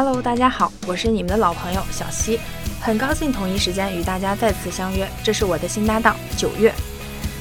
[0.00, 2.38] Hello，大家好，我是你们的老朋友小溪，
[2.80, 5.04] 很高兴同一时间与大家再次相约。
[5.24, 6.72] 这是我的新搭档九月。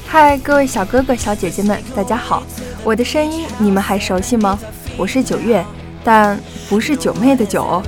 [0.07, 2.41] 嗨，各位小哥哥小姐姐们，大家好！
[2.83, 4.57] 我的声音你们还熟悉吗？
[4.97, 5.63] 我是九月，
[6.03, 7.83] 但不是九妹的九哦。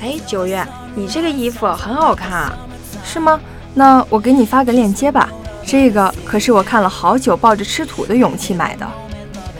[0.00, 2.58] 哎，九月，你这个衣服很好看啊，
[3.04, 3.38] 是吗？
[3.74, 5.28] 那我给你发个链接吧。
[5.72, 8.86] 这个可是我看了好久，抱着吃土的勇气买的。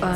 [0.03, 0.15] 嗯，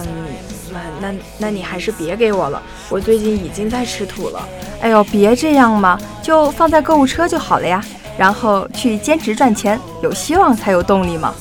[0.70, 4.46] 那那那你还是别给我了，我最近已经在吃土了。
[4.82, 7.82] 哎呦，别这样嘛，就放在购物车就好了呀。
[8.18, 11.34] 然后去兼职赚钱，有希望才有动力嘛。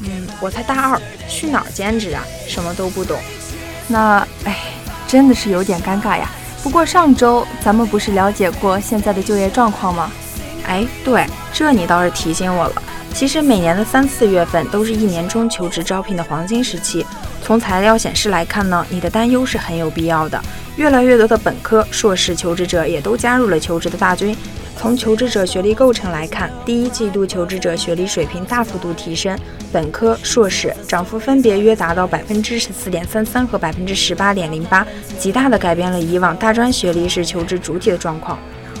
[0.00, 2.24] 嗯，我才大二，去哪儿兼职啊？
[2.48, 3.18] 什么都不懂。
[3.86, 4.60] 那哎，
[5.06, 6.30] 真的是有点尴尬呀。
[6.62, 10.10] 不过上周咱们不是了解过现在的就业状况吗？
[10.66, 12.82] 哎，对，这你倒是提醒我了。
[13.14, 17.06] 其实每年的三四月份都是一年中求职招聘的黄金时期。
[17.40, 20.42] 从材料显示来看呢，你的担忧是很有必要的。
[20.76, 24.36] 越来越多的本科、硕士求职者也都加入了求职的大军。
[24.76, 29.38] 从求职者学历构成来看，第一季度求职者学历水平大幅度提升，
[29.70, 34.84] 本科、硕士涨幅分别约达到百分之十四点三三和百分之十八点零八，
[35.16, 38.36] 极大的改变了以往大专学历是求职主体的状况。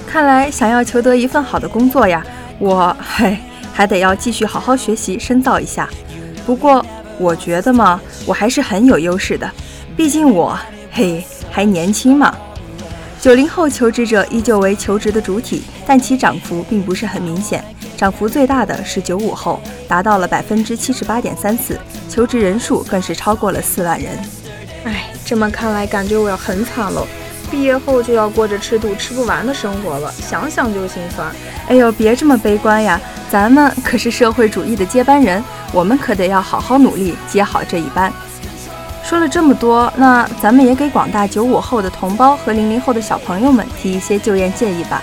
[0.08, 2.24] 看来想要求得一份好的工作呀，
[2.58, 3.38] 我嘿。
[3.74, 5.88] 还得要继续好好学习深造一下，
[6.46, 6.84] 不过
[7.18, 9.50] 我觉得嘛，我还是很有优势的，
[9.96, 10.56] 毕竟我
[10.92, 12.32] 嘿还年轻嘛。
[13.20, 17.64] 九零后求职者依旧为求职的主体，但其涨幅并不是很明显，
[17.96, 21.76] 涨幅最大的是九五后，达到了百分之七十八点三四，
[22.08, 24.12] 求职人数更是超过了四万人。
[24.84, 27.06] 哎，这么看来，感觉我要很惨喽。
[27.50, 31.26] 毕业后就要过着吃土吃不完的生活了，想想就心酸。
[31.68, 33.00] 哎呦，别这么悲观呀，
[33.34, 38.12] 咱们可是社会主义的接班人，我们可得要好好努力接好这一班。
[39.02, 45.02] 说了这么多，那咱们也给广大九五后的同胞和零零后的小朋友们提一些就业建议吧。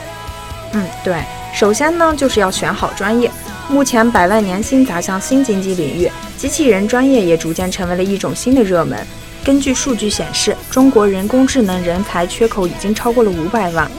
[0.71, 1.21] 嗯，对，
[1.53, 3.29] 首先呢就是要选好专业。
[3.67, 8.97] 目前百万年薪砸向新经济领域，机器人专业也逐渐成为了一种新的热门。
[9.43, 13.91] 根据数据显示，中国人工智能人才缺口已经超过了五百万。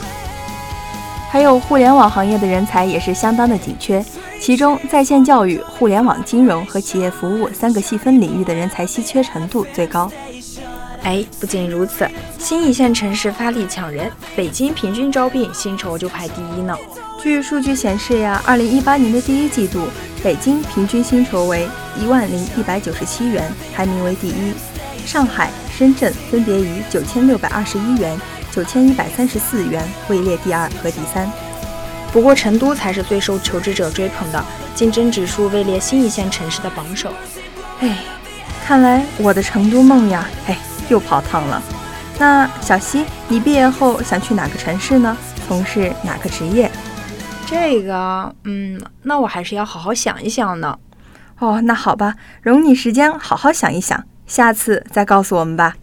[1.31, 4.05] 还有互联网行业的人才也是相当的紧缺，
[4.43, 10.11] 其中在线教育、互联网金融和企业服务三个细分领域的人才稀缺程度最高。
[11.05, 12.09] 哎，不仅如此，
[12.41, 16.77] 新一线城市发力抢人，北京平均招聘薪酬就排第一呢。
[17.21, 19.87] 据数据显示呀，二零一八年的第一季度，
[20.25, 24.53] 北京平均薪酬为一万零一百九十七元，排名为第一。
[25.07, 28.21] 上海、深圳分别以九千六百二十一元、
[28.51, 31.31] 九千一百三十四元位列第二和第三。
[32.13, 37.11] 不过，成都才是最受求职者追捧的，竞争指数位列新一线城市的榜首。
[37.81, 37.99] 哎，
[38.65, 40.59] 看来我的成都梦呀，哎，
[40.89, 41.63] 又泡汤了。
[42.19, 45.17] 那小西，你毕业后想去哪个城市呢？
[45.49, 46.71] 从事哪个职业？
[47.47, 50.79] 这个，嗯，那我还是要好好想一想呢。
[51.39, 54.05] 哦，那好吧，容你时间好好想一想。
[54.27, 55.75] 下次再告诉我们吧。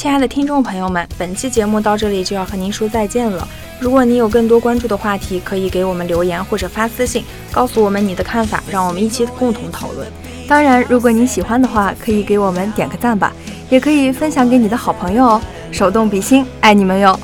[0.00, 3.46] 亲爱的听众朋友们，本期节目到这里就要和您说再见了。
[3.78, 7.22] 如果你有更多关注的话题，可以给我们留言或者发私信，
[7.52, 10.10] 告诉我们你的看法，让我们一起共同讨论。
[10.48, 13.30] 当然，如果你喜欢的话，可以给我们点个赞吧，
[13.68, 15.42] 也可以分享给你的好朋友哦。
[15.70, 17.20] 手动比心，爱你们哟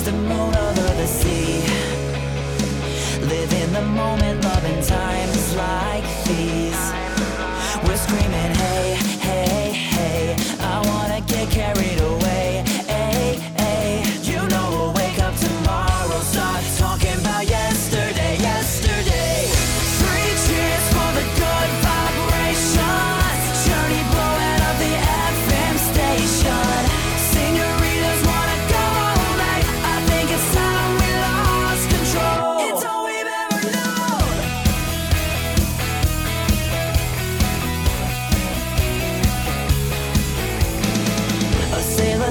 [0.00, 0.89] ！the moon over the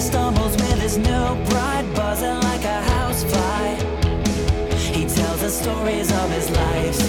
[0.09, 3.67] stumbles with his new bride, buzzing like a housefly.
[4.95, 6.99] He tells the stories of his life.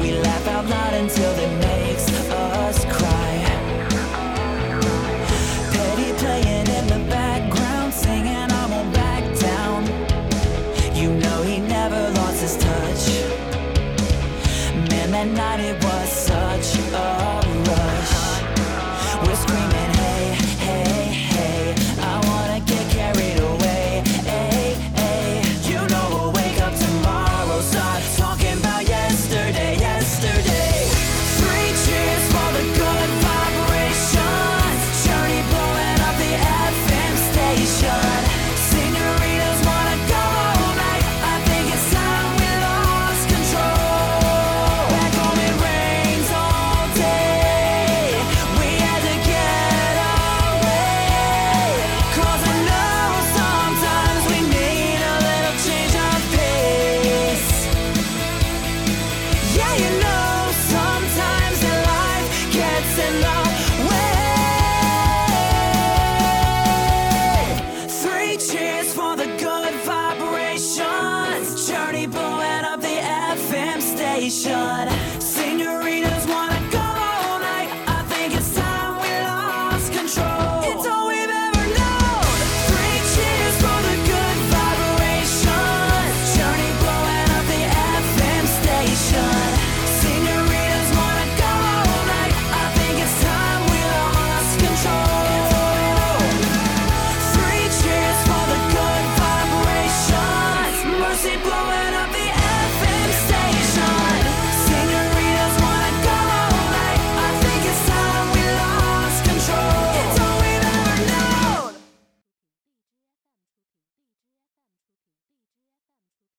[0.00, 3.32] We laugh out loud until it makes us cry.
[5.72, 9.80] Petty playing in the background, singing, I won't back down.
[11.00, 13.02] You know he never lost his touch.
[14.90, 17.39] Man, that night it was such a